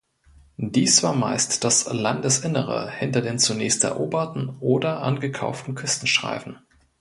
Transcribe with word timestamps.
Dies 0.57 1.03
war 1.03 1.13
meist 1.13 1.63
das 1.63 1.85
Landesinnere 1.93 2.89
hinter 2.89 3.21
den 3.21 3.37
zunächst 3.37 3.83
eroberten 3.83 4.49
oder 4.59 5.03
angekauften 5.03 5.75
Küstenstreifen. 5.75 6.57